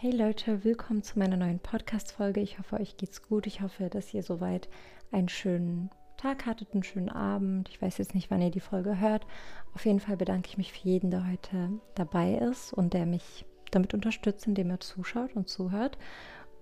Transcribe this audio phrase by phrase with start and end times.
[0.00, 2.40] Hey Leute, willkommen zu meiner neuen Podcast-Folge.
[2.40, 3.48] Ich hoffe, euch geht's gut.
[3.48, 4.68] Ich hoffe, dass ihr soweit
[5.10, 7.68] einen schönen Tag hattet, einen schönen Abend.
[7.68, 9.26] Ich weiß jetzt nicht, wann ihr die Folge hört.
[9.74, 13.44] Auf jeden Fall bedanke ich mich für jeden, der heute dabei ist und der mich
[13.72, 15.98] damit unterstützt, indem er zuschaut und zuhört.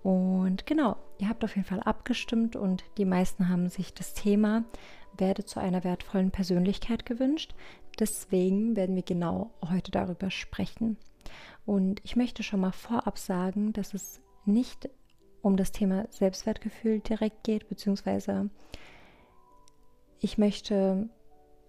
[0.02, 4.64] Und genau, ihr habt auf jeden Fall abgestimmt und die meisten haben sich das Thema
[5.18, 7.54] werde zu einer wertvollen Persönlichkeit gewünscht.
[8.00, 10.96] Deswegen werden wir genau heute darüber sprechen.
[11.64, 14.88] Und ich möchte schon mal vorab sagen, dass es nicht
[15.42, 18.50] um das Thema Selbstwertgefühl direkt geht, beziehungsweise
[20.20, 21.08] ich möchte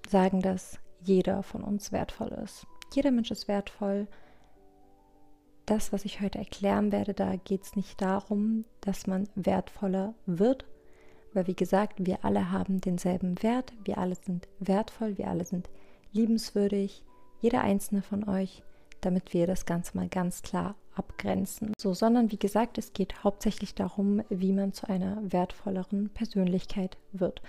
[0.08, 2.66] sagen, dass jeder von uns wertvoll ist.
[2.94, 4.08] Jeder Mensch ist wertvoll.
[5.66, 10.66] Das, was ich heute erklären werde, da geht es nicht darum, dass man wertvoller wird,
[11.34, 15.70] weil wie gesagt, wir alle haben denselben Wert, wir alle sind wertvoll, wir alle sind
[16.14, 17.04] liebenswürdig,
[17.42, 18.64] jeder einzelne von euch,
[19.08, 21.72] damit wir das Ganze mal ganz klar abgrenzen.
[21.80, 27.42] So, sondern wie gesagt, es geht hauptsächlich darum, wie man zu einer wertvolleren Persönlichkeit wird.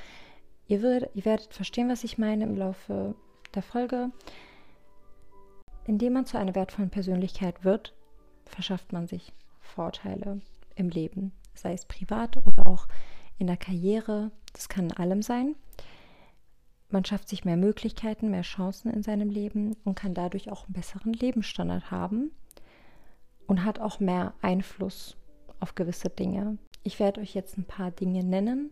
[0.68, 3.16] Ihr, wird, ihr werdet verstehen, was ich meine im Laufe
[3.56, 4.12] der Folge.
[5.84, 7.92] Indem man zu einer wertvollen Persönlichkeit wird,
[8.44, 10.40] verschafft man sich Vorteile
[10.76, 12.86] im Leben, sei es privat oder auch
[13.36, 14.30] in der Karriere.
[14.52, 15.56] Das kann in allem sein.
[16.90, 20.72] Man schafft sich mehr Möglichkeiten, mehr Chancen in seinem Leben und kann dadurch auch einen
[20.72, 22.30] besseren Lebensstandard haben
[23.46, 25.16] und hat auch mehr Einfluss
[25.60, 26.56] auf gewisse Dinge.
[26.84, 28.70] Ich werde euch jetzt ein paar Dinge nennen,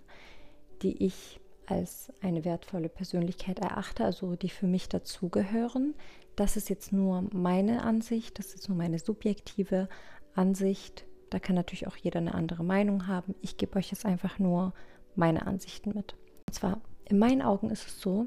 [0.82, 5.94] die ich als eine wertvolle Persönlichkeit erachte, also die für mich dazugehören.
[6.36, 9.88] Das ist jetzt nur meine Ansicht, das ist nur meine subjektive
[10.34, 11.04] Ansicht.
[11.30, 13.34] Da kann natürlich auch jeder eine andere Meinung haben.
[13.42, 14.72] Ich gebe euch jetzt einfach nur
[15.16, 16.14] meine Ansichten mit.
[16.46, 18.26] Und zwar in meinen Augen ist es so,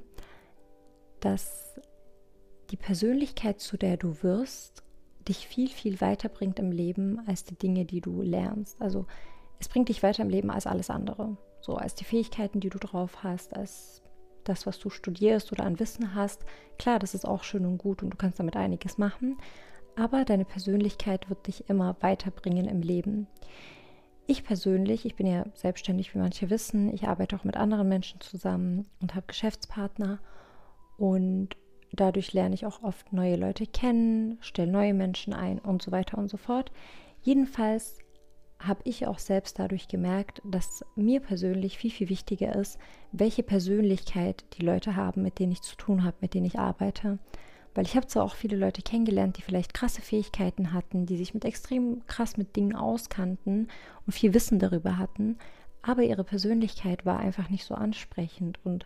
[1.19, 1.80] dass
[2.72, 4.83] die Persönlichkeit, zu der du wirst,
[5.27, 8.81] dich viel, viel weiterbringt im Leben als die Dinge, die du lernst.
[8.81, 9.05] Also
[9.59, 11.38] es bringt dich weiter im Leben als alles andere.
[11.61, 14.01] So als die Fähigkeiten, die du drauf hast, als
[14.45, 16.46] das, was du studierst oder an Wissen hast.
[16.78, 19.38] Klar, das ist auch schön und gut und du kannst damit einiges machen.
[19.96, 23.28] Aber deine Persönlichkeit wird dich immer weiterbringen im Leben.
[24.31, 28.22] Ich persönlich, ich bin ja selbstständig, wie manche wissen, ich arbeite auch mit anderen Menschen
[28.22, 30.19] zusammen und habe Geschäftspartner
[30.97, 31.57] und
[31.94, 36.19] dadurch lerne ich auch oft neue Leute kennen, stelle neue Menschen ein und so weiter
[36.19, 36.72] und so fort.
[37.23, 37.97] Jedenfalls
[38.59, 42.78] habe ich auch selbst dadurch gemerkt, dass mir persönlich viel, viel wichtiger ist,
[43.11, 47.17] welche Persönlichkeit die Leute haben, mit denen ich zu tun habe, mit denen ich arbeite.
[47.79, 51.34] Weil ich habe zwar auch viele Leute kennengelernt, die vielleicht krasse Fähigkeiten hatten, die sich
[51.34, 53.69] mit extrem krass mit Dingen auskannten
[54.06, 55.38] und viel Wissen darüber hatten,
[55.81, 58.85] aber ihre Persönlichkeit war einfach nicht so ansprechend und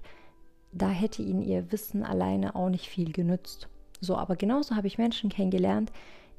[0.71, 3.67] da hätte ihnen ihr Wissen alleine auch nicht viel genützt.
[3.99, 5.91] So, aber genauso habe ich Menschen kennengelernt,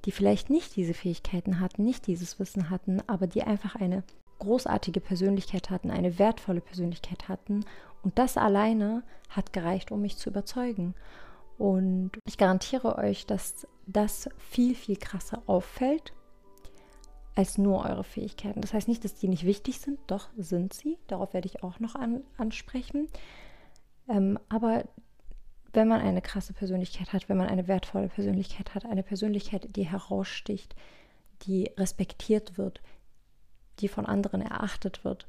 [0.05, 4.05] die vielleicht nicht diese Fähigkeiten hatten, nicht dieses Wissen hatten, aber die einfach eine
[4.39, 7.65] großartige Persönlichkeit hatten, eine wertvolle Persönlichkeit hatten
[8.05, 10.95] und das alleine hat gereicht, um mich zu überzeugen.
[11.59, 16.13] Und ich garantiere euch, dass das viel, viel krasser auffällt
[17.35, 18.61] als nur eure Fähigkeiten.
[18.61, 20.99] Das heißt nicht, dass die nicht wichtig sind, doch sind sie.
[21.09, 23.09] Darauf werde ich auch noch an, ansprechen.
[24.09, 24.85] Ähm, aber
[25.73, 29.83] wenn man eine krasse Persönlichkeit hat, wenn man eine wertvolle Persönlichkeit hat, eine Persönlichkeit, die
[29.83, 30.77] heraussticht,
[31.43, 32.81] die respektiert wird,
[33.81, 35.27] die von anderen erachtet wird,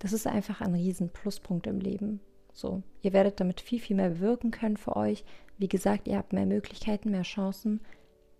[0.00, 2.20] das ist einfach ein riesen Pluspunkt im Leben.
[2.56, 5.24] So, ihr werdet damit viel, viel mehr wirken können für euch.
[5.58, 7.82] Wie gesagt, ihr habt mehr Möglichkeiten, mehr Chancen,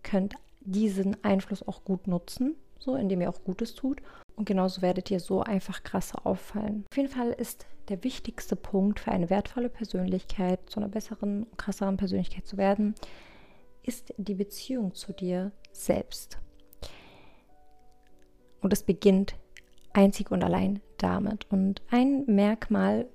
[0.03, 4.01] könnt diesen Einfluss auch gut nutzen, so indem ihr auch Gutes tut.
[4.35, 6.87] Und genauso werdet ihr so einfach krasser auffallen.
[6.91, 11.99] Auf jeden Fall ist der wichtigste Punkt für eine wertvolle Persönlichkeit, zu einer besseren, krasseren
[11.99, 12.95] Persönlichkeit zu werden,
[13.83, 16.39] ist die Beziehung zu dir selbst.
[18.63, 19.37] Und es beginnt
[19.93, 21.47] einzig und allein damit.
[21.51, 23.07] Und ein Merkmal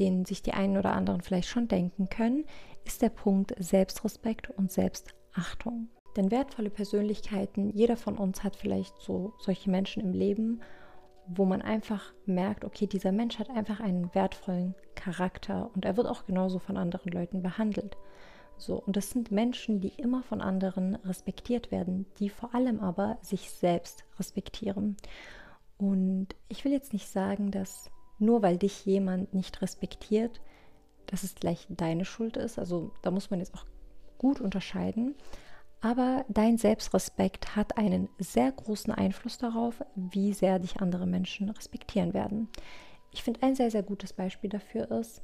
[0.00, 2.44] den sich die einen oder anderen vielleicht schon denken können,
[2.84, 5.88] ist der Punkt Selbstrespekt und Selbstachtung.
[6.16, 10.60] Denn wertvolle Persönlichkeiten, jeder von uns hat vielleicht so solche Menschen im Leben,
[11.26, 16.08] wo man einfach merkt, okay, dieser Mensch hat einfach einen wertvollen Charakter und er wird
[16.08, 17.96] auch genauso von anderen Leuten behandelt.
[18.56, 23.18] So, und das sind Menschen, die immer von anderen respektiert werden, die vor allem aber
[23.22, 24.96] sich selbst respektieren.
[25.78, 27.90] Und ich will jetzt nicht sagen, dass
[28.20, 30.40] nur weil dich jemand nicht respektiert,
[31.06, 32.58] dass es gleich deine Schuld ist.
[32.58, 33.64] Also da muss man jetzt auch
[34.18, 35.14] gut unterscheiden.
[35.80, 42.12] Aber dein Selbstrespekt hat einen sehr großen Einfluss darauf, wie sehr dich andere Menschen respektieren
[42.12, 42.48] werden.
[43.12, 45.22] Ich finde ein sehr, sehr gutes Beispiel dafür ist,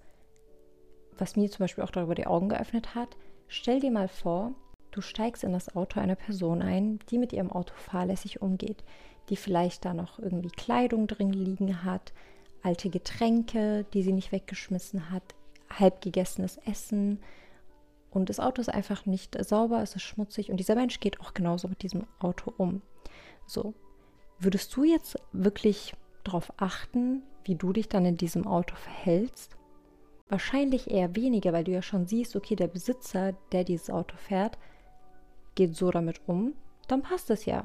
[1.19, 3.17] was mir zum Beispiel auch darüber die Augen geöffnet hat.
[3.49, 4.55] Stell dir mal vor,
[4.97, 8.83] Du steigst in das Auto einer Person ein, die mit ihrem Auto fahrlässig umgeht,
[9.29, 12.15] die vielleicht da noch irgendwie Kleidung drin liegen hat,
[12.63, 15.23] alte Getränke, die sie nicht weggeschmissen hat,
[15.71, 17.21] halb gegessenes Essen.
[18.11, 21.35] Und das Auto ist einfach nicht sauber, es ist schmutzig und dieser Mensch geht auch
[21.35, 22.83] genauso mit diesem Auto um.
[23.47, 23.75] So,
[24.39, 25.95] würdest du jetzt wirklich
[26.25, 29.57] darauf achten, wie du dich dann in diesem Auto verhältst?
[30.29, 34.59] Wahrscheinlich eher weniger, weil du ja schon siehst, okay, der Besitzer, der dieses Auto fährt,
[35.55, 36.55] geht so damit um,
[36.89, 37.65] dann passt es ja,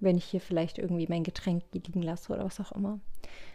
[0.00, 3.00] wenn ich hier vielleicht irgendwie mein Getränk liegen lasse oder was auch immer.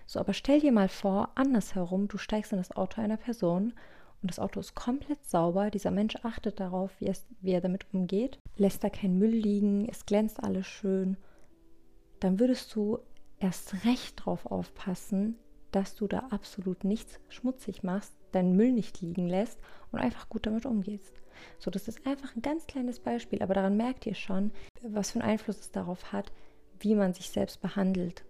[0.05, 3.73] So, aber stell dir mal vor, andersherum, du steigst in das Auto einer Person
[4.21, 7.85] und das Auto ist komplett sauber, dieser Mensch achtet darauf, wie, es, wie er damit
[7.93, 11.17] umgeht, lässt da kein Müll liegen, es glänzt alles schön,
[12.19, 12.99] dann würdest du
[13.39, 15.35] erst recht drauf aufpassen,
[15.75, 19.59] dass du da absolut nichts schmutzig machst, deinen Müll nicht liegen lässt
[19.91, 21.21] und einfach gut damit umgehst.
[21.59, 25.19] So, das ist einfach ein ganz kleines Beispiel, aber daran merkt ihr schon, was für
[25.19, 26.31] einen Einfluss es darauf hat,
[26.79, 28.23] wie man sich selbst behandelt.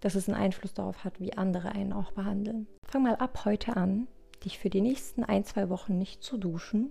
[0.00, 2.66] Dass es einen Einfluss darauf hat, wie andere einen auch behandeln.
[2.84, 4.08] Fang mal ab heute an,
[4.44, 6.90] dich für die nächsten ein, zwei Wochen nicht zu duschen,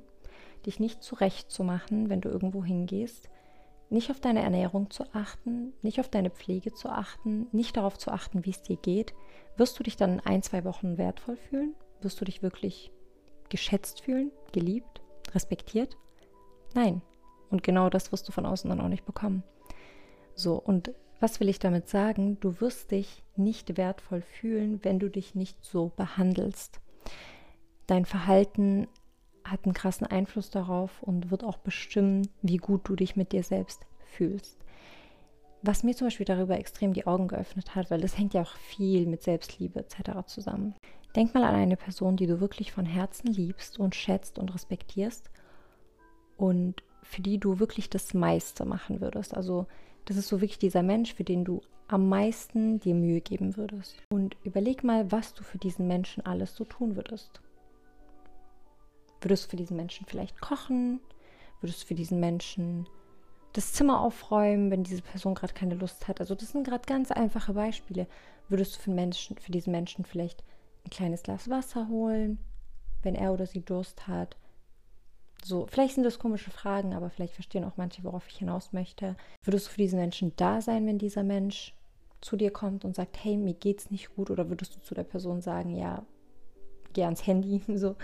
[0.66, 3.30] dich nicht zurechtzumachen, wenn du irgendwo hingehst,
[3.90, 8.12] nicht auf deine Ernährung zu achten, nicht auf deine Pflege zu achten, nicht darauf zu
[8.12, 9.14] achten, wie es dir geht,
[9.58, 11.76] wirst du dich dann in ein, zwei Wochen wertvoll fühlen?
[12.02, 12.92] Wirst du dich wirklich
[13.50, 15.02] geschätzt fühlen, geliebt,
[15.34, 15.98] respektiert?
[16.74, 17.02] Nein.
[17.50, 19.44] Und genau das wirst du von außen dann auch nicht bekommen.
[20.36, 22.40] So, und was will ich damit sagen?
[22.40, 26.80] Du wirst dich nicht wertvoll fühlen, wenn du dich nicht so behandelst.
[27.88, 28.88] Dein Verhalten
[29.44, 33.44] hat einen krassen Einfluss darauf und wird auch bestimmen, wie gut du dich mit dir
[33.44, 34.58] selbst fühlst.
[35.64, 38.56] Was mir zum Beispiel darüber extrem die Augen geöffnet hat, weil das hängt ja auch
[38.56, 40.26] viel mit Selbstliebe etc.
[40.26, 40.74] zusammen.
[41.16, 45.30] Denk mal an eine Person, die du wirklich von Herzen liebst und schätzt und respektierst
[46.38, 49.36] und für die du wirklich das meiste machen würdest.
[49.36, 49.68] Also
[50.06, 53.96] das ist so wirklich dieser Mensch, für den du am meisten dir Mühe geben würdest.
[54.10, 57.42] Und überleg mal, was du für diesen Menschen alles so tun würdest.
[59.20, 61.02] Würdest du für diesen Menschen vielleicht kochen?
[61.60, 62.88] Würdest du für diesen Menschen
[63.54, 66.20] das Zimmer aufräumen, wenn diese Person gerade keine Lust hat?
[66.20, 68.08] Also das sind gerade ganz einfache Beispiele.
[68.50, 70.44] Würdest du für, Menschen, für diesen Menschen vielleicht
[70.86, 72.40] ein kleines Glas Wasser holen,
[73.04, 74.38] wenn er oder sie Durst hat?
[75.44, 79.16] So, vielleicht sind das komische Fragen, aber vielleicht verstehen auch manche, worauf ich hinaus möchte.
[79.44, 81.74] Würdest du für diesen Menschen da sein, wenn dieser Mensch
[82.22, 84.30] zu dir kommt und sagt, hey, mir geht's nicht gut?
[84.30, 86.06] Oder würdest du zu der Person sagen, ja,
[86.94, 87.62] geh ans Handy?
[87.76, 87.96] So,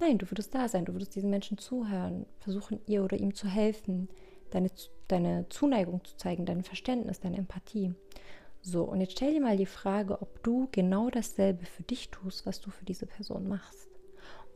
[0.00, 3.46] Nein, du würdest da sein, du würdest diesen Menschen zuhören, versuchen ihr oder ihm zu
[3.46, 4.08] helfen,
[4.54, 4.70] deine,
[5.08, 7.94] deine Zuneigung zu zeigen, dein Verständnis, deine Empathie.
[8.62, 12.46] So, und jetzt stell dir mal die Frage, ob du genau dasselbe für dich tust,
[12.46, 13.90] was du für diese Person machst.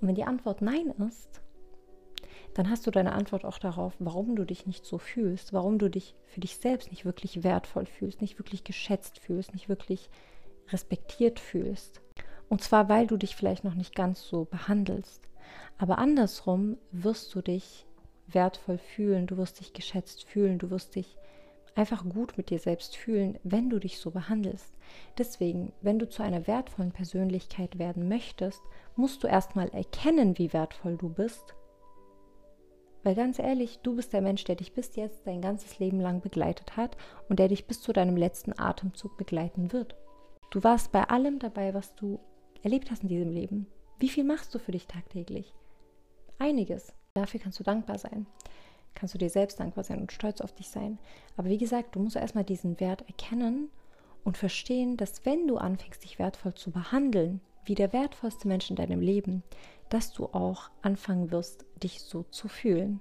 [0.01, 1.43] Und wenn die Antwort Nein ist,
[2.55, 5.91] dann hast du deine Antwort auch darauf, warum du dich nicht so fühlst, warum du
[5.91, 10.09] dich für dich selbst nicht wirklich wertvoll fühlst, nicht wirklich geschätzt fühlst, nicht wirklich
[10.71, 12.01] respektiert fühlst.
[12.49, 15.29] Und zwar, weil du dich vielleicht noch nicht ganz so behandelst.
[15.77, 17.87] Aber andersrum wirst du dich
[18.33, 21.17] wertvoll fühlen, du wirst dich geschätzt fühlen, du wirst dich
[21.75, 24.75] einfach gut mit dir selbst fühlen, wenn du dich so behandelst.
[25.17, 28.61] Deswegen, wenn du zu einer wertvollen Persönlichkeit werden möchtest,
[28.97, 31.55] musst du erstmal erkennen, wie wertvoll du bist.
[33.05, 36.21] Weil ganz ehrlich, du bist der Mensch, der dich bis jetzt dein ganzes Leben lang
[36.21, 36.97] begleitet hat
[37.29, 39.97] und der dich bis zu deinem letzten Atemzug begleiten wird.
[40.51, 42.19] Du warst bei allem dabei, was du
[42.63, 43.67] erlebt hast in diesem Leben.
[44.01, 45.55] Wie viel machst du für dich tagtäglich?
[46.39, 46.98] Einiges.
[47.15, 48.27] Dafür kannst du dankbar sein.
[48.95, 50.99] Kannst du dir selbst dankbar sein und stolz auf dich sein.
[51.37, 53.71] Aber wie gesagt, du musst erstmal diesen Wert erkennen
[54.25, 58.77] und verstehen, dass wenn du anfängst, dich wertvoll zu behandeln, wie der wertvollste Mensch in
[58.77, 59.43] deinem Leben,
[59.89, 63.01] dass du auch anfangen wirst, dich so zu fühlen.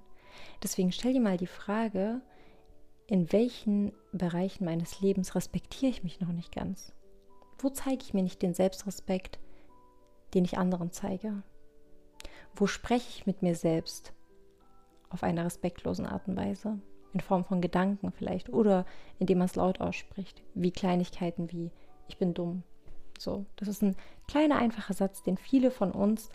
[0.62, 2.22] Deswegen stell dir mal die Frage,
[3.08, 6.94] in welchen Bereichen meines Lebens respektiere ich mich noch nicht ganz?
[7.60, 9.40] Wo zeige ich mir nicht den Selbstrespekt,
[10.34, 11.42] den ich anderen zeige?
[12.60, 14.14] Wo spreche ich mit mir selbst
[15.10, 16.80] auf einer respektlosen Art und Weise?
[17.14, 18.86] In Form von Gedanken vielleicht oder
[19.20, 21.72] indem man es laut ausspricht, wie Kleinigkeiten wie
[22.08, 22.64] ich bin dumm.
[23.20, 23.96] So, das ist ein
[24.28, 26.30] kleiner einfacher Satz, den viele von uns,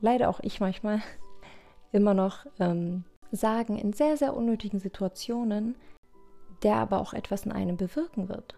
[0.00, 1.02] leider auch ich manchmal,
[1.92, 5.76] immer noch ähm, sagen in sehr, sehr unnötigen Situationen,
[6.62, 8.56] der aber auch etwas in einem bewirken wird.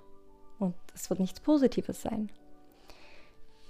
[0.61, 2.31] Und es wird nichts Positives sein.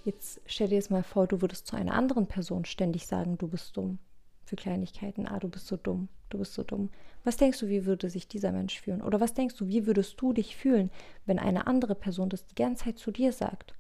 [0.09, 3.47] Jetzt stell dir jetzt mal vor, du würdest zu einer anderen Person ständig sagen, du
[3.47, 3.99] bist dumm.
[4.47, 6.89] Für Kleinigkeiten, ah, du bist so dumm, du bist so dumm.
[7.25, 9.03] Was denkst du, wie würde sich dieser Mensch fühlen?
[9.03, 10.91] Oder was denkst du, wie würdest du dich fühlen,
[11.27, 13.75] wenn eine andere Person das die ganze Zeit zu dir sagt?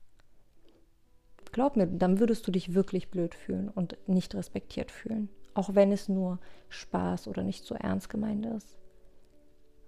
[1.50, 5.30] Glaub mir, dann würdest du dich wirklich blöd fühlen und nicht respektiert fühlen.
[5.58, 8.76] auch wenn es nur Spaß oder nicht so ernst gemeint ist.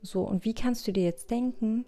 [0.03, 1.85] So, und wie kannst du dir jetzt denken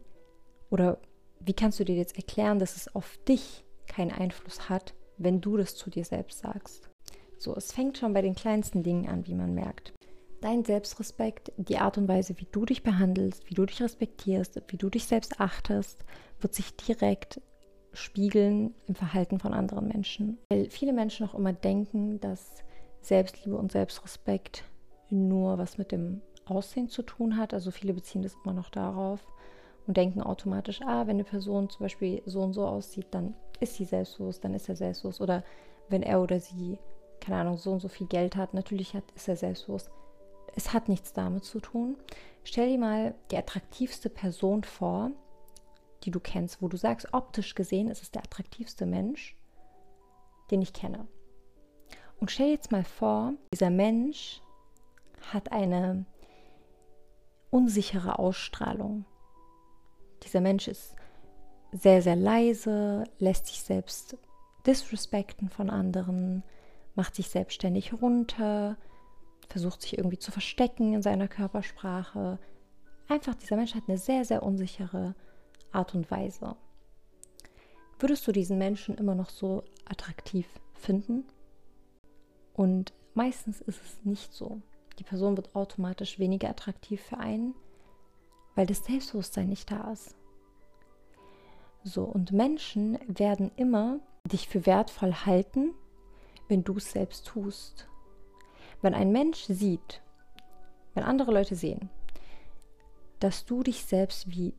[0.71, 0.99] oder
[1.41, 5.57] wie kannst du dir jetzt erklären, dass es auf dich keinen Einfluss hat, wenn du
[5.57, 6.89] das zu dir selbst sagst?
[7.39, 9.93] So, es fängt schon bei den kleinsten Dingen an, wie man merkt.
[10.41, 14.77] Dein Selbstrespekt, die Art und Weise, wie du dich behandelst, wie du dich respektierst, wie
[14.77, 16.05] du dich selbst achtest,
[16.41, 17.41] wird sich direkt
[17.93, 20.39] spiegeln im Verhalten von anderen Menschen.
[20.51, 22.65] Weil viele Menschen auch immer denken, dass
[23.03, 24.65] Selbstliebe und Selbstrespekt
[25.11, 27.55] nur was mit dem Aussehen zu tun hat.
[27.55, 29.21] Also viele beziehen das immer noch darauf
[29.87, 33.75] und denken automatisch, ah, wenn eine Person zum Beispiel so und so aussieht, dann ist
[33.75, 35.21] sie selbstbewusst, dann ist er selbstbewusst.
[35.21, 35.45] Oder
[35.89, 36.79] wenn er oder sie,
[37.21, 39.91] keine Ahnung, so und so viel Geld hat, natürlich hat, ist er selbstbewusst.
[40.55, 41.97] Es hat nichts damit zu tun.
[42.45, 45.11] Stell dir mal die attraktivste Person vor,
[46.05, 49.37] die du kennst, wo du sagst, optisch gesehen ist es der attraktivste Mensch,
[50.51, 51.07] den ich kenne.
[52.21, 54.43] Und stell dir jetzt mal vor, dieser Mensch
[55.33, 56.05] hat eine
[57.51, 59.05] unsichere Ausstrahlung.
[60.23, 60.95] Dieser Mensch ist
[61.73, 64.17] sehr, sehr leise, lässt sich selbst
[64.67, 66.43] disrespekten von anderen,
[66.95, 68.77] macht sich selbstständig runter,
[69.49, 72.39] versucht sich irgendwie zu verstecken in seiner Körpersprache.
[73.09, 75.15] Einfach, dieser Mensch hat eine sehr, sehr unsichere
[75.73, 76.57] Art und Weise.
[77.99, 81.25] Würdest du diesen Menschen immer noch so attraktiv finden?
[82.55, 84.61] Und meistens ist es nicht so.
[84.99, 87.55] Die Person wird automatisch weniger attraktiv für einen,
[88.55, 90.15] weil das Selbstbewusstsein nicht da ist.
[91.85, 95.75] So, und Menschen werden immer dich für wertvoll halten,
[96.49, 97.89] wenn du es selbst tust.
[98.83, 100.03] Wenn ein Mensch sieht,
[100.95, 101.91] wenn andere Leute sehen,
[103.21, 104.55] dass du dich selbst wie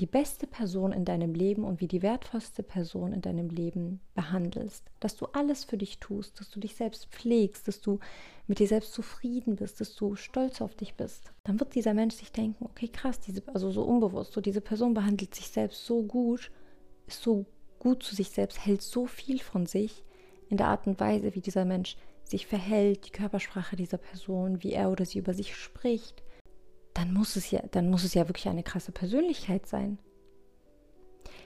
[0.00, 4.84] die beste Person in deinem Leben und wie die wertvollste Person in deinem Leben behandelst,
[5.00, 7.98] dass du alles für dich tust, dass du dich selbst pflegst, dass du
[8.46, 12.14] mit dir selbst zufrieden bist, dass du stolz auf dich bist, dann wird dieser Mensch
[12.14, 16.02] sich denken, okay, krass, diese, also so unbewusst, so diese Person behandelt sich selbst so
[16.02, 16.50] gut,
[17.06, 17.46] ist so
[17.78, 20.04] gut zu sich selbst, hält so viel von sich
[20.48, 24.72] in der Art und Weise, wie dieser Mensch sich verhält, die Körpersprache dieser Person, wie
[24.72, 26.22] er oder sie über sich spricht,
[26.96, 29.98] dann muss es ja, dann muss es ja wirklich eine krasse Persönlichkeit sein.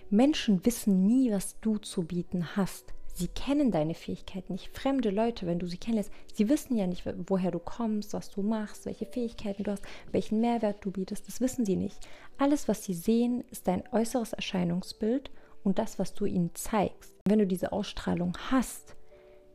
[0.09, 2.95] Menschen wissen nie, was du zu bieten hast.
[3.13, 4.77] Sie kennen deine Fähigkeiten nicht.
[4.77, 8.43] Fremde Leute, wenn du sie kennst, sie wissen ja nicht, woher du kommst, was du
[8.43, 11.27] machst, welche Fähigkeiten du hast, welchen Mehrwert du bietest.
[11.27, 11.99] Das wissen sie nicht.
[12.39, 15.33] Alles, was sie sehen, ist dein äußeres Erscheinungsbild
[15.65, 17.15] und das, was du ihnen zeigst.
[17.27, 18.95] Wenn du diese Ausstrahlung hast,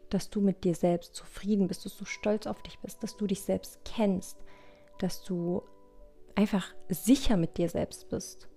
[0.10, 3.28] dass du mit dir selbst zufrieden bist, dass du stolz auf dich bist, dass du
[3.28, 4.38] dich selbst kennst,
[5.00, 5.64] dass du
[6.36, 8.50] einfach sicher mit dir selbst bist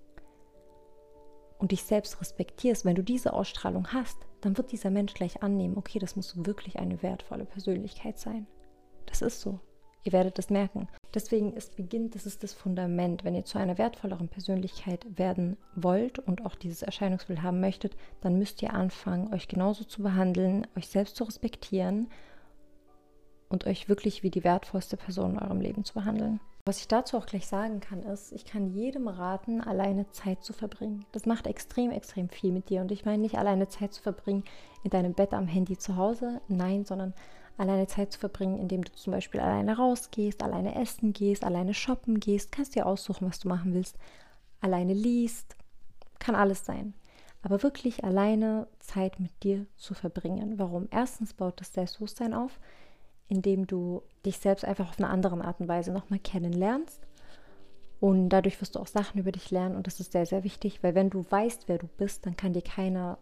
[1.58, 5.76] und dich selbst respektierst, wenn du diese Ausstrahlung hast, dann wird dieser Mensch gleich annehmen,
[5.76, 8.46] okay, das muss wirklich eine wertvolle Persönlichkeit sein.
[9.06, 9.60] Das ist so.
[10.04, 10.88] Ihr werdet es merken.
[11.12, 13.24] Deswegen ist beginnt, das ist das Fundament.
[13.24, 18.38] Wenn ihr zu einer wertvolleren Persönlichkeit werden wollt und auch dieses Erscheinungsbild haben möchtet, dann
[18.38, 22.08] müsst ihr anfangen, euch genauso zu behandeln, euch selbst zu respektieren
[23.48, 26.40] und euch wirklich wie die wertvollste Person in eurem Leben zu behandeln.
[26.68, 30.52] Was ich dazu auch gleich sagen kann, ist, ich kann jedem raten, alleine Zeit zu
[30.52, 31.06] verbringen.
[31.12, 32.82] Das macht extrem, extrem viel mit dir.
[32.82, 34.44] Und ich meine nicht alleine Zeit zu verbringen
[34.84, 37.14] in deinem Bett am Handy zu Hause, nein, sondern
[37.56, 42.20] alleine Zeit zu verbringen, indem du zum Beispiel alleine rausgehst, alleine essen gehst, alleine shoppen
[42.20, 43.96] gehst, kannst dir aussuchen, was du machen willst,
[44.60, 45.56] alleine liest,
[46.18, 46.92] kann alles sein.
[47.40, 50.58] Aber wirklich alleine Zeit mit dir zu verbringen.
[50.58, 50.86] Warum?
[50.90, 52.60] Erstens baut das Selbstbewusstsein auf
[53.28, 57.06] indem du dich selbst einfach auf eine andere Art und Weise nochmal kennenlernst.
[58.00, 60.82] Und dadurch wirst du auch Sachen über dich lernen und das ist sehr, sehr wichtig,
[60.82, 63.18] weil wenn du weißt, wer du bist, dann kann dir keiner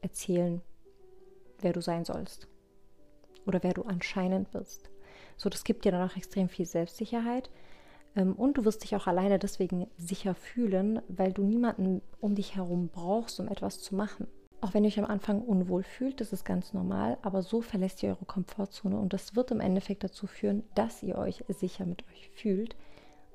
[0.00, 0.62] erzählen,
[1.60, 2.48] wer du sein sollst
[3.46, 4.90] oder wer du anscheinend bist.
[5.36, 7.50] So, das gibt dir dann auch extrem viel Selbstsicherheit
[8.16, 12.56] ähm, und du wirst dich auch alleine deswegen sicher fühlen, weil du niemanden um dich
[12.56, 14.26] herum brauchst, um etwas zu machen.
[14.60, 18.02] Auch wenn ihr euch am Anfang unwohl fühlt, das ist ganz normal, aber so verlässt
[18.02, 22.04] ihr eure Komfortzone und das wird im Endeffekt dazu führen, dass ihr euch sicher mit
[22.08, 22.74] euch fühlt,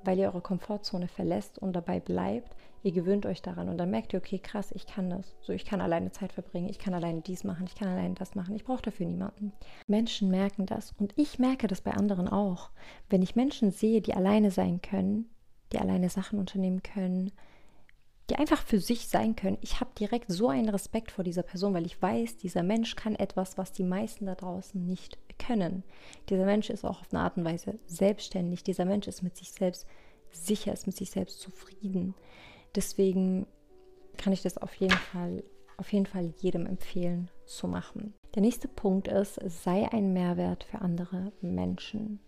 [0.04, 2.56] weil ihr eure Komfortzone verlässt und dabei bleibt.
[2.84, 5.36] Ihr gewöhnt euch daran und dann merkt ihr, okay, krass, ich kann das.
[5.42, 8.34] So, ich kann alleine Zeit verbringen, ich kann alleine dies machen, ich kann alleine das
[8.34, 9.54] machen, ich brauche dafür niemanden.
[9.86, 12.72] Menschen merken das und ich merke das bei anderen auch.
[13.10, 15.30] Wenn ich Menschen sehe, die alleine sein können,
[15.72, 17.32] die alleine Sachen unternehmen können,
[18.32, 19.58] die einfach für sich sein können.
[19.60, 23.16] Ich habe direkt so einen Respekt vor dieser Person, weil ich weiß, dieser Mensch kann
[23.16, 25.84] etwas, was die meisten da draußen nicht können.
[26.30, 28.64] Dieser Mensch ist auch auf eine Art und Weise selbstständig.
[28.64, 29.86] Dieser Mensch ist mit sich selbst
[30.32, 32.16] sicher, ist mit sich selbst zufrieden.
[32.74, 33.48] Deswegen
[34.16, 35.44] kann ich das auf jeden Fall,
[35.76, 38.14] auf jeden Fall jedem empfehlen zu machen.
[38.34, 42.22] Der nächste Punkt ist, sei ein Mehrwert für andere Menschen.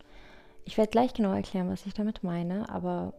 [0.66, 3.14] Ich werde gleich genau erklären, was ich damit meine, aber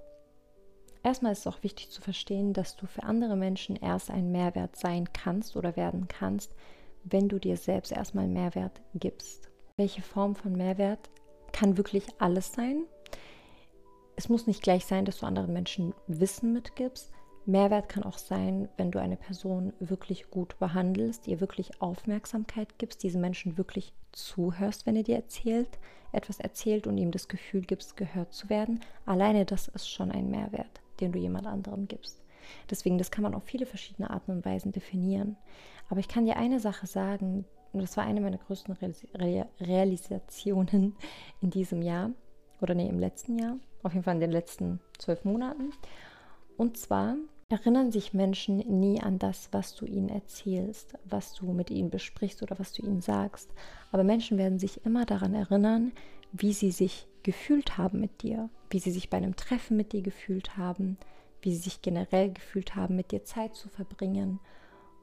[1.04, 4.76] erstmal ist es auch wichtig zu verstehen, dass du für andere Menschen erst ein Mehrwert
[4.76, 6.54] sein kannst oder werden kannst,
[7.04, 9.50] wenn du dir selbst erstmal Mehrwert gibst.
[9.76, 11.10] Welche Form von Mehrwert
[11.52, 12.84] kann wirklich alles sein?
[14.16, 17.10] Es muss nicht gleich sein, dass du anderen Menschen Wissen mitgibst.
[17.46, 23.02] Mehrwert kann auch sein, wenn du eine Person wirklich gut behandelst, ihr wirklich Aufmerksamkeit gibst,
[23.02, 25.78] diesen Menschen wirklich zuhörst, wenn er dir erzählt,
[26.12, 28.80] etwas erzählt und ihm das Gefühl gibst, gehört zu werden.
[29.04, 32.22] Alleine das ist schon ein Mehrwert, den du jemand anderem gibst.
[32.70, 35.36] Deswegen, das kann man auf viele verschiedene Arten und Weisen definieren.
[35.88, 40.96] Aber ich kann dir eine Sache sagen, und das war eine meiner größten Re Realisationen
[41.40, 42.10] in diesem Jahr,
[42.60, 45.72] oder nee, im letzten Jahr, auf jeden Fall in den letzten zwölf Monaten.
[46.56, 47.16] Und zwar
[47.48, 52.42] erinnern sich Menschen nie an das, was du ihnen erzählst, was du mit ihnen besprichst
[52.42, 53.50] oder was du ihnen sagst.
[53.92, 55.92] Aber Menschen werden sich immer daran erinnern,
[56.32, 60.02] wie sie sich gefühlt haben mit dir, wie sie sich bei einem Treffen mit dir
[60.02, 60.96] gefühlt haben,
[61.42, 64.38] wie sie sich generell gefühlt haben, mit dir Zeit zu verbringen.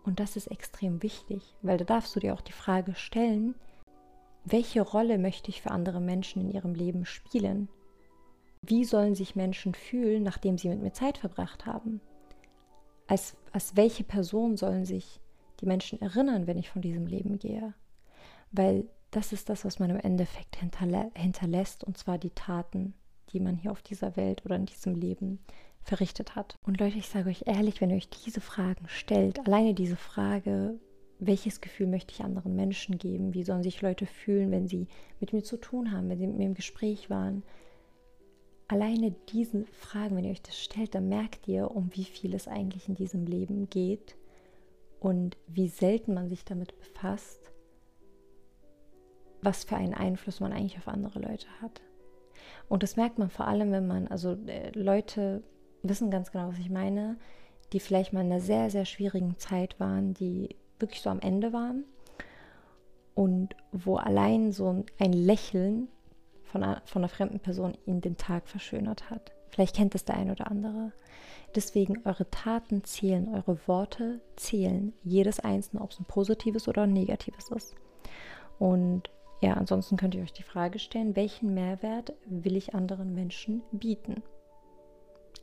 [0.04, 3.56] Und das ist extrem wichtig, weil da darfst du dir auch die Frage stellen,
[4.44, 7.70] welche Rolle möchte ich für andere Menschen in ihrem Leben spielen?
[8.62, 12.01] Wie sollen sich Menschen fühlen, nachdem sie mit mir Zeit verbracht haben?
[13.08, 15.20] Als, als welche Person sollen sich
[15.60, 17.74] die Menschen erinnern, wenn ich von diesem Leben gehe?
[18.51, 22.94] Weil das ist das, was man im Endeffekt hinterlä hinterlässt, und zwar die Taten,
[23.30, 25.39] die man hier auf dieser Welt oder in diesem Leben
[25.84, 26.56] verrichtet hat.
[26.65, 30.80] Und Leute, ich sage euch ehrlich, wenn ihr euch diese Fragen stellt, alleine diese Frage,
[31.20, 33.34] welches Gefühl möchte ich anderen Menschen geben?
[33.34, 34.88] Wie sollen sich Leute fühlen, wenn sie
[35.20, 37.44] mit mir zu tun haben, wenn sie mit mir im Gespräch waren?
[38.68, 42.48] Alleine diese Fragen, wenn ihr euch das stellt, dann merkt ihr, um wie viel es
[42.48, 44.15] eigentlich in diesem Leben geht
[45.00, 47.50] und wie selten man sich damit befasst,
[49.41, 51.81] was für einen Einfluss man eigentlich auf andere Leute hat.
[52.69, 55.43] Und das merkt man vor allem, wenn man, also äh, Leute
[55.83, 57.17] wissen ganz genau, was ich meine,
[57.74, 61.54] die vielleicht mal in einer sehr, sehr schwierigen Zeit waren, die wirklich so am Ende
[61.54, 61.86] waren
[63.13, 65.88] und wo allein so ein Lächeln
[66.43, 69.32] von einer, von einer fremden Person ihnen den Tag verschönert hat.
[69.49, 70.93] Vielleicht kennt es der ein oder andere.
[71.56, 74.93] Deswegen, eure Taten zählen, eure Worte zählen.
[75.04, 77.75] Jedes einzelne, ob es ein positives oder ein negatives ist.
[78.60, 79.10] Und
[79.41, 84.21] ja, ansonsten könnt ihr euch die Frage stellen, welchen Mehrwert will ich anderen Menschen bieten?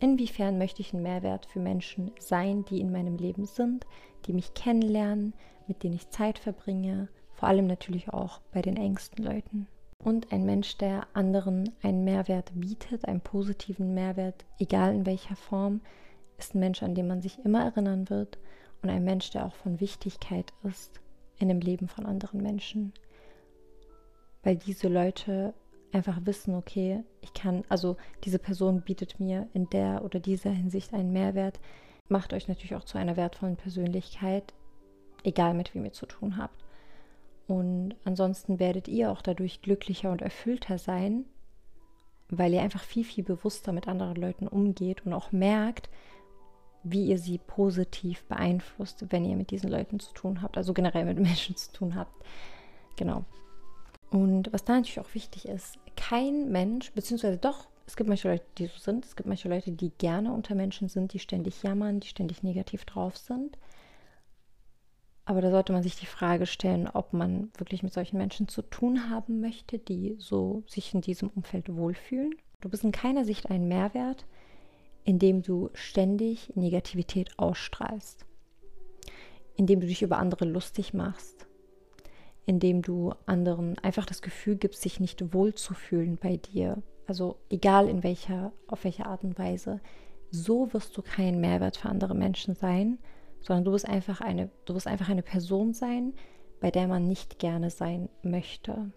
[0.00, 3.84] Inwiefern möchte ich ein Mehrwert für Menschen sein, die in meinem Leben sind,
[4.26, 5.34] die mich kennenlernen,
[5.66, 9.66] mit denen ich Zeit verbringe, vor allem natürlich auch bei den engsten Leuten.
[10.04, 15.80] Und ein Mensch, der anderen einen Mehrwert bietet, einen positiven Mehrwert, egal in welcher Form,
[16.38, 18.38] ist ein Mensch, an den man sich immer erinnern wird
[18.80, 21.00] und ein Mensch, der auch von Wichtigkeit ist
[21.38, 22.92] in dem Leben von anderen Menschen.
[24.42, 25.54] Weil diese Leute
[25.92, 30.92] einfach wissen, okay, ich kann, also diese Person bietet mir in der oder dieser Hinsicht
[30.92, 31.60] einen Mehrwert,
[32.08, 34.54] macht euch natürlich auch zu einer wertvollen Persönlichkeit,
[35.24, 36.64] egal mit wem ihr zu tun habt.
[37.46, 41.24] Und ansonsten werdet ihr auch dadurch glücklicher und erfüllter sein,
[42.28, 45.88] weil ihr einfach viel, viel bewusster mit anderen Leuten umgeht und auch merkt,
[46.82, 51.06] wie ihr sie positiv beeinflusst, wenn ihr mit diesen Leuten zu tun habt, also generell
[51.06, 52.12] mit Menschen zu tun habt.
[52.96, 53.24] Genau.
[54.10, 58.44] Und was da natürlich auch wichtig ist, kein Mensch, beziehungsweise doch, es gibt manche Leute,
[58.58, 62.00] die so sind, es gibt manche Leute, die gerne unter Menschen sind, die ständig jammern,
[62.00, 63.58] die ständig negativ drauf sind.
[65.24, 68.62] Aber da sollte man sich die Frage stellen, ob man wirklich mit solchen Menschen zu
[68.62, 72.34] tun haben möchte, die so sich in diesem Umfeld wohlfühlen.
[72.60, 74.26] Du bist in keiner Sicht ein Mehrwert,
[75.04, 78.26] indem du ständig Negativität ausstrahlst,
[79.56, 81.47] indem du dich über andere lustig machst,
[82.48, 86.82] indem du anderen einfach das Gefühl gibst, sich nicht wohlzufühlen bei dir.
[87.06, 89.80] Also egal in welcher, auf welche Art und Weise.
[90.30, 92.98] So wirst du kein Mehrwert für andere Menschen sein,
[93.42, 96.14] sondern du wirst einfach eine, du wirst einfach eine Person sein,
[96.58, 98.92] bei der man nicht gerne sein möchte.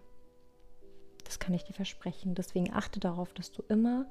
[1.24, 2.34] Das kann ich dir versprechen.
[2.34, 4.06] Deswegen achte darauf, dass du immer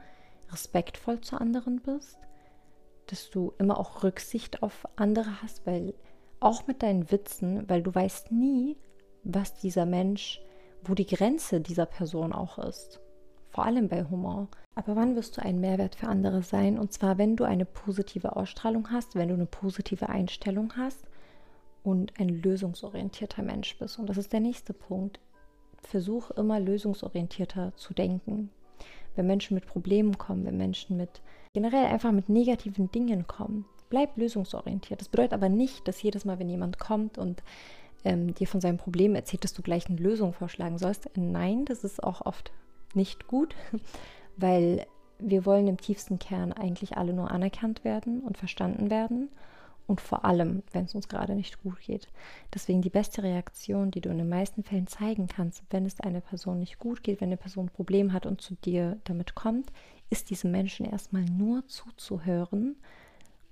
[0.51, 2.19] respektvoll zu anderen bist,
[3.07, 5.95] dass du immer auch Rücksicht auf andere hast, weil
[6.39, 8.77] auch mit deinen Witzen, weil du weißt nie,
[9.23, 10.41] was dieser Mensch,
[10.83, 12.99] wo die Grenze dieser Person auch ist.
[13.49, 14.47] Vor allem bei Humor.
[14.75, 16.79] Aber wann wirst du ein Mehrwert für andere sein?
[16.79, 21.05] Und zwar, wenn du eine positive Ausstrahlung hast, wenn du eine positive Einstellung hast
[21.83, 23.99] und ein lösungsorientierter Mensch bist.
[23.99, 25.19] Und das ist der nächste Punkt.
[25.83, 28.49] Versuch immer lösungsorientierter zu denken.
[29.15, 31.21] Wenn Menschen mit Problemen kommen, wenn Menschen mit
[31.53, 35.01] generell einfach mit negativen Dingen kommen, bleib lösungsorientiert.
[35.01, 37.43] Das bedeutet aber nicht, dass jedes Mal, wenn jemand kommt und
[38.03, 41.09] ähm, dir von seinem Problem erzählt, dass du gleich eine Lösung vorschlagen sollst.
[41.15, 42.51] Nein, das ist auch oft
[42.93, 43.55] nicht gut,
[44.37, 44.85] weil
[45.19, 49.29] wir wollen im tiefsten Kern eigentlich alle nur anerkannt werden und verstanden werden
[49.87, 52.07] und vor allem, wenn es uns gerade nicht gut geht.
[52.53, 56.21] Deswegen die beste Reaktion, die du in den meisten Fällen zeigen kannst, wenn es einer
[56.21, 59.71] Person nicht gut geht, wenn eine Person ein Problem hat und zu dir damit kommt,
[60.09, 62.75] ist diesem Menschen erstmal nur zuzuhören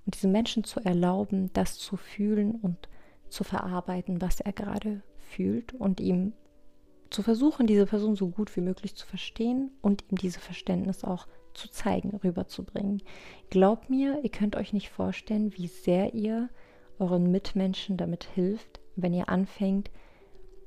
[0.06, 2.99] und diesem Menschen zu erlauben, das zu fühlen und zu
[3.44, 6.32] verarbeiten, was er gerade fühlt und ihm
[7.10, 11.26] zu versuchen, diese Person so gut wie möglich zu verstehen und ihm dieses Verständnis auch
[11.54, 13.02] zu zeigen, rüberzubringen.
[13.50, 16.48] Glaubt mir, ihr könnt euch nicht vorstellen, wie sehr ihr
[16.98, 19.90] euren Mitmenschen damit hilft, wenn ihr anfängt,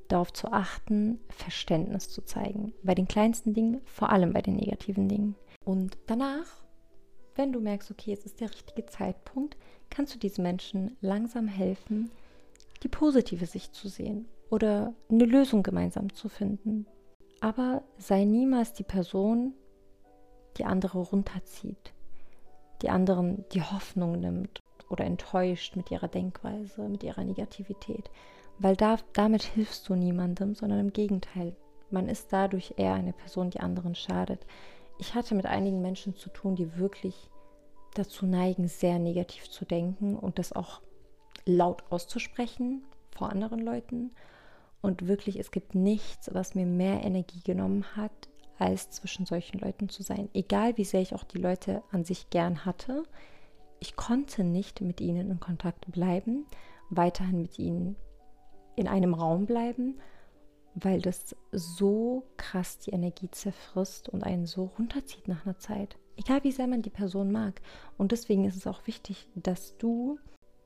[0.08, 2.74] darauf zu achten, Verständnis zu zeigen.
[2.82, 5.36] Bei den kleinsten Dingen, vor allem bei den negativen Dingen.
[5.64, 6.62] Und danach,
[7.36, 9.56] wenn du merkst, okay, es ist der richtige Zeitpunkt,
[9.88, 12.10] kannst du diesen Menschen langsam helfen,
[12.84, 16.86] die positive Sicht zu sehen oder eine Lösung gemeinsam zu finden.
[17.40, 19.54] Aber sei niemals die Person,
[20.58, 21.94] die andere runterzieht,
[22.82, 28.10] die anderen die Hoffnung nimmt oder enttäuscht mit ihrer Denkweise, mit ihrer Negativität.
[28.58, 31.56] Weil da, damit hilfst du niemandem, sondern im Gegenteil.
[31.90, 34.46] Man ist dadurch eher eine Person, die anderen schadet.
[34.98, 37.30] Ich hatte mit einigen Menschen zu tun, die wirklich
[37.94, 40.82] dazu neigen, sehr negativ zu denken und das auch
[41.46, 44.12] laut auszusprechen vor anderen Leuten.
[44.80, 48.28] Und wirklich, es gibt nichts, was mir mehr Energie genommen hat,
[48.58, 50.28] als zwischen solchen Leuten zu sein.
[50.34, 53.04] Egal wie sehr ich auch die Leute an sich gern hatte,
[53.80, 56.46] ich konnte nicht mit ihnen in Kontakt bleiben,
[56.90, 57.96] weiterhin mit ihnen
[58.76, 59.98] in einem Raum bleiben,
[60.74, 65.96] weil das so krass die Energie zerfrisst und einen so runterzieht nach einer Zeit.
[66.16, 67.60] Egal wie sehr man die Person mag.
[67.96, 70.18] Und deswegen ist es auch wichtig, dass du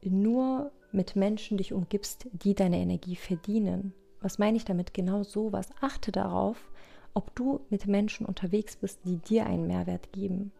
[0.03, 3.93] nur mit Menschen dich umgibst, die deine Energie verdienen.
[4.21, 4.95] Was meine ich damit?
[4.95, 5.69] Genau sowas.
[5.81, 6.71] Achte darauf,
[7.15, 10.53] ob du mit Menschen unterwegs bist, die dir einen Mehrwert geben.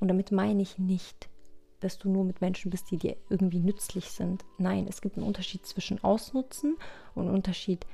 [0.00, 1.28] Und damit meine ich nicht,
[1.80, 4.44] dass du nur mit Menschen bist, die dir irgendwie nützlich sind.
[4.58, 6.76] Nein, es gibt einen Unterschied zwischen Ausnutzen
[7.14, 7.86] und einen Unterschied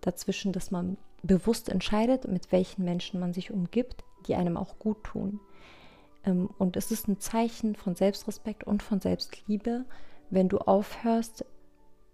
[0.00, 5.04] dazwischen, dass man bewusst entscheidet, mit welchen Menschen man sich umgibt, die einem auch gut
[5.04, 5.40] tun.
[6.24, 9.84] Ähm, und es ist ein Zeichen von Selbstrespekt und von Selbstliebe,
[10.30, 11.44] wenn du aufhörst,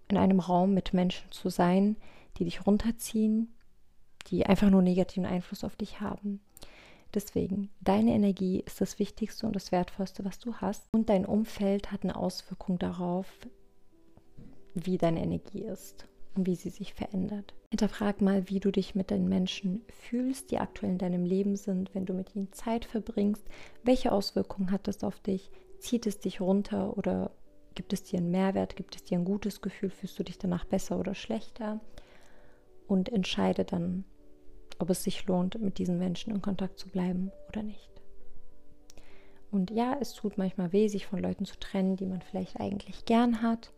[0.09, 1.97] in einem Raum mit Menschen zu sein,
[2.39, 3.55] die dich runterziehen,
[4.29, 6.41] die einfach nur negativen Einfluss auf dich haben.
[7.15, 10.87] Deswegen, deine Energie ist das Wichtigste und das Wertvollste, was du hast.
[10.93, 13.27] Und dein Umfeld hat eine Auswirkung darauf,
[14.75, 17.55] wie deine Energie ist und wie sie sich verändert.
[17.71, 21.95] Hinterfrag mal, wie du dich mit den Menschen fühlst, die aktuell in deinem Leben sind,
[21.95, 23.45] wenn du mit ihnen Zeit verbringst.
[23.83, 25.51] Welche Auswirkungen hat das auf dich?
[25.79, 27.31] Zieht es dich runter oder
[27.77, 28.75] gibt es dir einen Mehrwert?
[28.77, 29.91] Gibt es dir ein gutes Gefühl?
[29.91, 31.81] Fühlst du dich danach besser oder schlechter?
[32.89, 34.05] Und entscheide dann
[34.79, 37.91] ob es sich lohnt, mit diesen Menschen in Kontakt zu bleiben oder nicht.
[39.51, 43.05] Und ja, es tut manchmal weh, sich von Leuten zu trennen, die man vielleicht eigentlich
[43.05, 43.73] gern hat,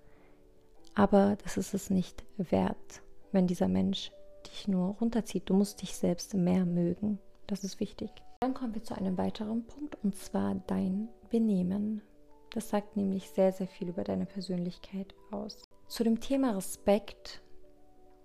[0.95, 4.11] aber das ist es nicht wert, wenn dieser Mensch
[4.47, 5.49] dich nur runterzieht.
[5.49, 7.19] Du musst dich selbst mehr mögen.
[7.47, 8.11] Das ist wichtig.
[8.41, 12.03] Dann kommen wir zu einem weiteren Punkt und zwar dein Benehmen.
[12.51, 15.63] Das sagt nämlich sehr, sehr viel über deine Persönlichkeit aus.
[15.87, 17.43] Zu dem Thema Respekt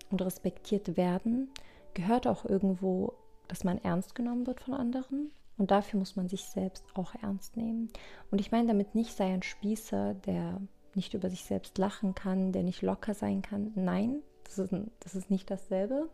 [0.09, 1.49] und respektiert werden
[1.93, 3.13] gehört auch irgendwo,
[3.47, 5.31] dass man ernst genommen wird von anderen.
[5.57, 7.89] Und dafür muss man sich selbst auch ernst nehmen.
[8.31, 10.59] Und ich meine damit nicht, sei ein Spießer, der
[10.95, 13.71] nicht über sich selbst lachen kann, der nicht locker sein kann.
[13.75, 16.09] Nein, das ist, das ist nicht dasselbe.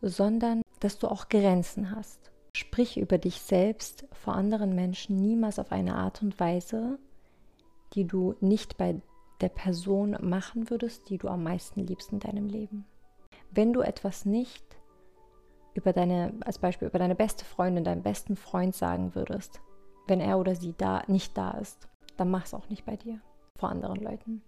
[0.00, 2.30] Sondern, dass du auch Grenzen hast.
[2.60, 6.98] Sprich über dich selbst vor anderen Menschen niemals auf eine Art und Weise,
[7.94, 9.00] die du nicht bei
[9.40, 12.84] der Person machen würdest, die du am meisten liebst in deinem Leben
[13.50, 14.64] wenn du etwas nicht
[15.74, 19.60] über deine, als Beispiel über deine beste Freundin, deinen besten Freund sagen würdest,
[20.06, 23.20] wenn er oder sie da nicht da ist, dann mach es auch nicht bei dir,
[23.58, 24.42] vor anderen Leuten.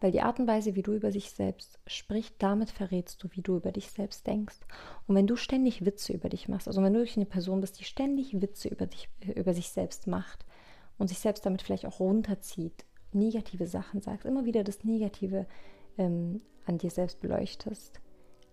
[0.00, 3.42] Weil die Art und Weise, wie du über sich selbst sprichst, damit verrätst du, wie
[3.42, 4.58] du über dich selbst denkst.
[5.06, 7.84] Und wenn du ständig Witze über dich machst, also wenn du eine Person bist, die
[7.84, 10.44] ständig Witze über, dich, über sich selbst macht
[10.98, 15.46] und sich selbst damit vielleicht auch runterzieht, negative Sachen sagst, immer wieder das Negative
[15.96, 18.00] ähm, an dir selbst beleuchtest,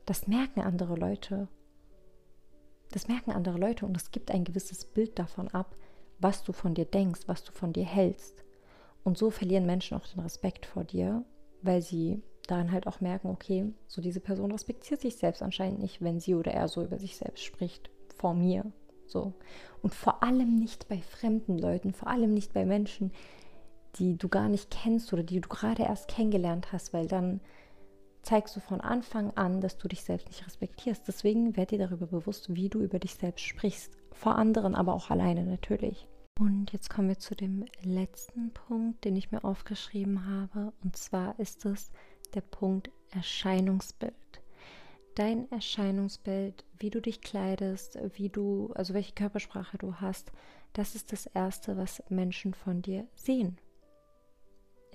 [0.06, 1.48] das merken andere Leute.
[2.92, 5.76] Das merken andere Leute und es gibt ein gewisses Bild davon ab,
[6.20, 8.44] was du von dir denkst, was du von dir hältst.
[9.04, 11.26] Und so verlieren Menschen auch den Respekt vor dir,
[11.66, 16.02] weil sie daran halt auch merken, okay, so diese Person respektiert sich selbst anscheinend nicht,
[16.02, 18.72] wenn sie oder er so über sich selbst spricht, vor mir.
[19.08, 19.34] So.
[19.82, 23.12] Und vor allem nicht bei fremden Leuten, vor allem nicht bei Menschen,
[23.96, 27.40] die du gar nicht kennst oder die du gerade erst kennengelernt hast, weil dann
[28.22, 31.08] zeigst du von Anfang an, dass du dich selbst nicht respektierst.
[31.08, 33.96] Deswegen werd dir darüber bewusst, wie du über dich selbst sprichst.
[34.12, 36.08] Vor anderen, aber auch alleine natürlich.
[36.40, 40.74] Und jetzt kommen wir zu dem letzten Punkt, den ich mir aufgeschrieben habe.
[40.84, 41.92] Und zwar ist es
[42.34, 44.14] der Punkt Erscheinungsbild.
[45.16, 50.34] Dein Erscheinungsbild, wie du dich kleidest, wie du, also welche Körpersprache du hast,
[50.74, 53.58] das ist das Erste, was Menschen von dir sehen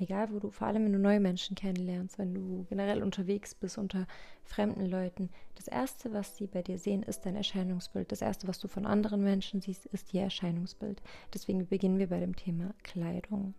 [0.00, 3.78] egal wo du, vor allem wenn du neue Menschen kennenlernst, wenn du generell unterwegs bist
[3.78, 4.06] unter
[4.44, 8.10] fremden Leuten, das Erste, was sie bei dir sehen, ist dein Erscheinungsbild.
[8.10, 11.02] Das Erste, was du von anderen Menschen siehst, ist ihr Erscheinungsbild.
[11.34, 13.54] Deswegen beginnen wir bei dem Thema Kleidung.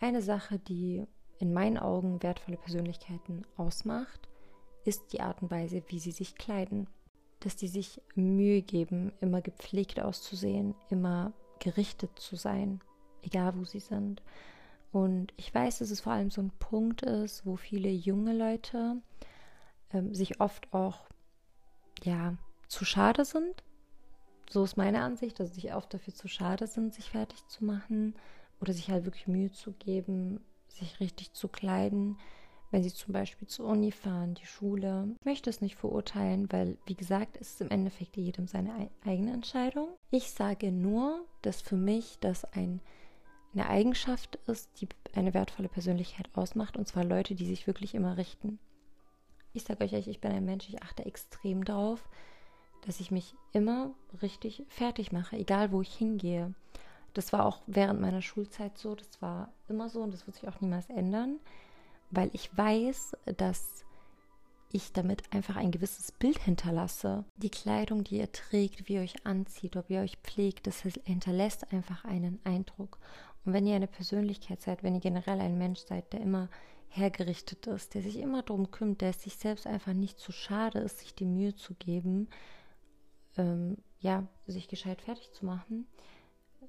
[0.00, 1.04] Eine Sache, die
[1.38, 4.28] in meinen Augen wertvolle Persönlichkeiten ausmacht,
[4.84, 6.86] ist die Art und Weise, wie sie sich kleiden.
[7.40, 12.80] Dass die sich Mühe geben, immer gepflegt auszusehen, immer gerichtet zu sein,
[13.22, 14.22] egal wo sie sind
[14.92, 19.02] und ich weiß, dass es vor allem so ein Punkt ist, wo viele junge Leute
[19.92, 21.06] ähm, sich oft auch
[22.02, 22.36] ja
[22.68, 23.62] zu schade sind.
[24.48, 27.64] So ist meine Ansicht, dass sie sich oft dafür zu schade sind, sich fertig zu
[27.64, 28.14] machen
[28.60, 32.18] oder sich halt wirklich Mühe zu geben, sich richtig zu kleiden,
[32.70, 35.14] wenn sie zum Beispiel zur Uni fahren, die Schule.
[35.20, 39.32] Ich möchte es nicht verurteilen, weil, wie gesagt, es ist im Endeffekt jedem seine eigene
[39.32, 39.88] Entscheidung.
[40.10, 42.80] Ich sage nur, dass für mich das ein
[43.56, 48.16] eine Eigenschaft ist, die eine wertvolle Persönlichkeit ausmacht, und zwar Leute, die sich wirklich immer
[48.16, 48.58] richten.
[49.54, 52.06] Ich sage euch, ich bin ein Mensch, ich achte extrem darauf,
[52.84, 56.54] dass ich mich immer richtig fertig mache, egal wo ich hingehe.
[57.14, 60.48] Das war auch während meiner Schulzeit so, das war immer so und das wird sich
[60.48, 61.40] auch niemals ändern,
[62.10, 63.86] weil ich weiß, dass
[64.70, 67.24] ich damit einfach ein gewisses Bild hinterlasse.
[67.36, 71.72] Die Kleidung, die ihr trägt, wie ihr euch anzieht, ob ihr euch pflegt, das hinterlässt
[71.72, 72.98] einfach einen Eindruck.
[73.46, 76.50] Und wenn ihr eine Persönlichkeit seid, wenn ihr generell ein Mensch seid, der immer
[76.88, 80.80] hergerichtet ist, der sich immer darum kümmert, der es sich selbst einfach nicht zu schade
[80.80, 82.28] ist, sich die Mühe zu geben,
[83.36, 85.86] ähm, ja, sich gescheit fertig zu machen,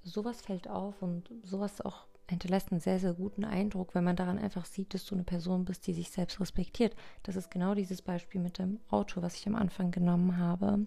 [0.03, 4.37] sowas fällt auf und sowas auch hinterlässt einen sehr, sehr guten Eindruck, wenn man daran
[4.37, 6.95] einfach sieht, dass du eine Person bist, die sich selbst respektiert.
[7.23, 10.85] Das ist genau dieses Beispiel mit dem Auto, was ich am Anfang genommen habe.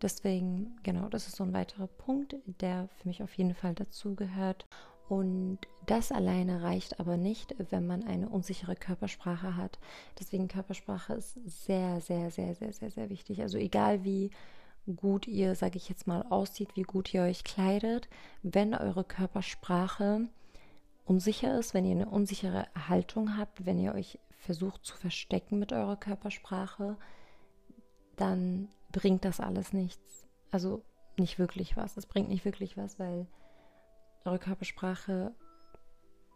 [0.00, 4.14] Deswegen, genau, das ist so ein weiterer Punkt, der für mich auf jeden Fall dazu
[4.14, 4.66] gehört.
[5.10, 9.80] Und das alleine reicht aber nicht, wenn man eine unsichere Körpersprache hat.
[10.20, 13.42] Deswegen Körpersprache ist sehr, sehr, sehr, sehr, sehr, sehr wichtig.
[13.42, 14.30] Also egal wie
[14.94, 18.08] gut ihr, sage ich jetzt mal, aussieht, wie gut ihr euch kleidet,
[18.44, 20.28] wenn eure Körpersprache
[21.06, 25.72] unsicher ist, wenn ihr eine unsichere Haltung habt, wenn ihr euch versucht zu verstecken mit
[25.72, 26.96] eurer Körpersprache,
[28.14, 30.24] dann bringt das alles nichts.
[30.52, 30.84] Also
[31.18, 31.96] nicht wirklich was.
[31.96, 33.26] Es bringt nicht wirklich was, weil
[34.24, 35.32] eure Körpersprache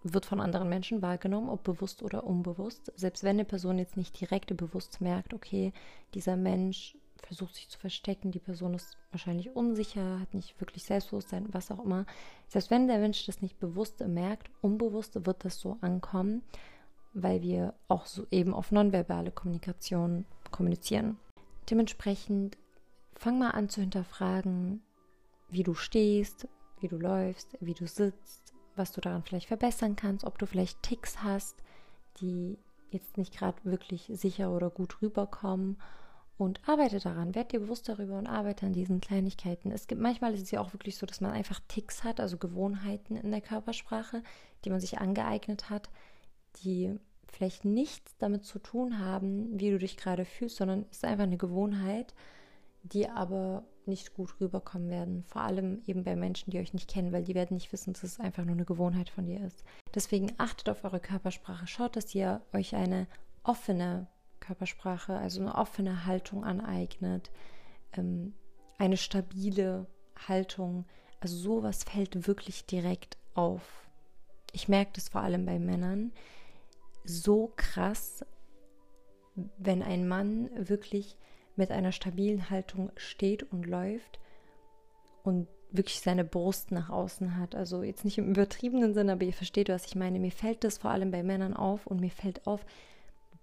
[0.02, 2.92] wird von anderen Menschen wahrgenommen, ob bewusst oder unbewusst.
[2.94, 5.72] Selbst wenn eine Person jetzt nicht direkt bewusst merkt, okay,
[6.12, 11.46] dieser Mensch versucht sich zu verstecken, die Person ist wahrscheinlich unsicher, hat nicht wirklich Selbstbewusstsein,
[11.52, 12.04] was auch immer.
[12.48, 16.42] Selbst wenn der Mensch das nicht bewusst merkt, unbewusst wird das so ankommen,
[17.14, 21.16] weil wir auch so eben auf nonverbale Kommunikation kommunizieren.
[21.70, 22.58] Dementsprechend
[23.14, 24.82] fang mal an zu hinterfragen,
[25.48, 26.46] wie du stehst,
[26.80, 30.82] wie du läufst, wie du sitzt, was du daran vielleicht verbessern kannst, ob du vielleicht
[30.82, 31.56] Ticks hast,
[32.20, 32.58] die
[32.90, 35.78] jetzt nicht gerade wirklich sicher oder gut rüberkommen.
[36.36, 39.70] Und arbeite daran, werd dir bewusst darüber und arbeite an diesen Kleinigkeiten.
[39.70, 42.38] Es gibt manchmal ist es ja auch wirklich so, dass man einfach Ticks hat, also
[42.38, 44.20] Gewohnheiten in der Körpersprache,
[44.64, 45.90] die man sich angeeignet hat,
[46.64, 51.04] die vielleicht nichts damit zu tun haben, wie du dich gerade fühlst, sondern es ist
[51.04, 52.14] einfach eine Gewohnheit,
[52.82, 55.24] die aber nicht gut rüberkommen werden.
[55.28, 58.02] Vor allem eben bei Menschen, die euch nicht kennen, weil die werden nicht wissen, dass
[58.02, 59.64] es einfach nur eine Gewohnheit von dir ist.
[59.94, 61.66] Deswegen achtet auf eure Körpersprache.
[61.66, 63.06] Schaut, dass ihr euch eine
[63.42, 64.06] offene
[64.40, 67.30] Körpersprache, also eine offene Haltung aneignet,
[67.92, 68.34] ähm,
[68.78, 69.86] eine stabile
[70.28, 70.84] Haltung.
[71.20, 73.88] Also sowas fällt wirklich direkt auf.
[74.52, 76.12] Ich merke das vor allem bei Männern
[77.04, 78.24] so krass,
[79.58, 81.16] wenn ein Mann wirklich
[81.56, 84.18] mit einer stabilen Haltung steht und läuft
[85.22, 87.54] und wirklich seine Brust nach außen hat.
[87.54, 90.20] Also jetzt nicht im übertriebenen Sinne, aber ihr versteht, was ich meine.
[90.20, 92.64] Mir fällt das vor allem bei Männern auf und mir fällt auf,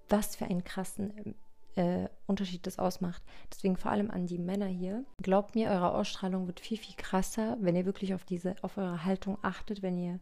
[0.08, 1.36] was für einen krassen
[1.76, 3.22] äh, Unterschied das ausmacht.
[3.52, 5.04] Deswegen vor allem an die Männer hier.
[5.22, 9.04] Glaubt mir, eure Ausstrahlung wird viel, viel krasser, wenn ihr wirklich auf diese, auf eure
[9.04, 10.20] Haltung achtet, wenn ihr,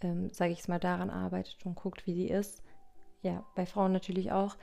[0.00, 2.62] ähm, sage ich es mal, daran arbeitet und guckt, wie die ist.
[3.22, 4.56] Ja, bei Frauen natürlich auch.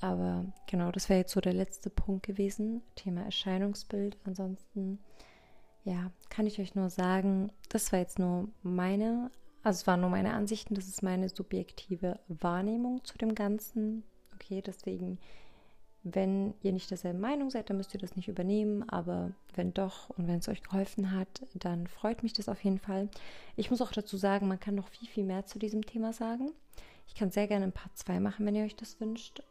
[0.00, 4.16] Aber genau, das wäre jetzt so der letzte Punkt gewesen, Thema Erscheinungsbild.
[4.24, 4.98] Ansonsten,
[5.84, 9.30] ja, kann ich euch nur sagen, das war jetzt nur meine,
[9.62, 14.62] also es waren nur meine Ansichten, das ist meine subjektive Wahrnehmung zu dem Ganzen, okay?
[14.64, 15.18] Deswegen,
[16.04, 20.10] wenn ihr nicht derselben Meinung seid, dann müsst ihr das nicht übernehmen, aber wenn doch
[20.10, 23.08] und wenn es euch geholfen hat, dann freut mich das auf jeden Fall.
[23.56, 26.52] Ich muss auch dazu sagen, man kann noch viel, viel mehr zu diesem Thema sagen.
[27.08, 29.42] Ich kann sehr gerne ein Part 2 machen, wenn ihr euch das wünscht.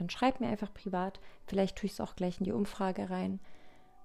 [0.00, 1.20] Dann schreibt mir einfach privat.
[1.46, 3.38] Vielleicht tue ich es auch gleich in die Umfrage rein.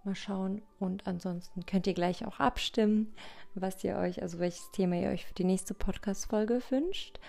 [0.03, 0.61] Mal schauen.
[0.77, 3.15] Und ansonsten könnt ihr gleich auch abstimmen,
[3.53, 7.21] was ihr euch, also welches Thema ihr euch für die nächste Podcast-Folge wünscht.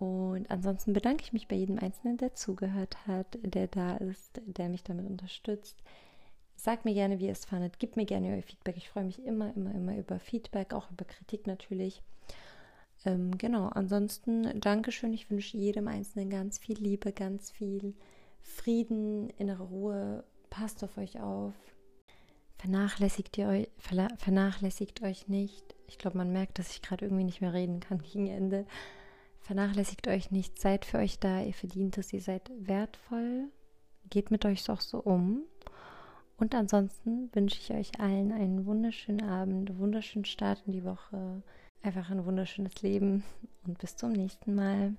[0.00, 4.68] Und ansonsten bedanke ich mich bei jedem Einzelnen, der zugehört hat, der da ist, der
[4.68, 5.80] mich damit unterstützt.
[6.56, 7.78] Sagt mir gerne, wie ihr es fandet.
[7.78, 8.76] Gebt mir gerne euer Feedback.
[8.76, 12.02] Ich freue mich immer, immer, immer über Feedback, auch über Kritik natürlich.
[13.04, 15.12] Ähm, genau, ansonsten Dankeschön.
[15.12, 17.94] Ich wünsche jedem Einzelnen ganz viel Liebe, ganz viel
[18.40, 20.24] Frieden, innere Ruhe.
[20.50, 21.54] Passt auf euch auf.
[22.58, 25.76] Vernachlässigt ihr euch, vernachlässigt euch nicht.
[25.86, 28.66] Ich glaube, man merkt, dass ich gerade irgendwie nicht mehr reden kann gegen Ende.
[29.40, 33.48] Vernachlässigt euch nicht, seid für euch da, ihr verdient es, ihr seid wertvoll.
[34.10, 35.42] Geht mit euch auch so um.
[36.36, 41.42] Und ansonsten wünsche ich euch allen einen wunderschönen Abend, wunderschönen Start in die Woche,
[41.82, 43.24] einfach ein wunderschönes Leben
[43.66, 44.94] und bis zum nächsten Mal.